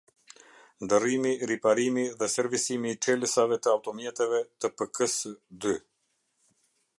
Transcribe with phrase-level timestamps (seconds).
[0.85, 5.35] Ndërrimiriparimi dhe servisimi i çelësave të automjeteve të pk-së
[5.67, 5.77] dy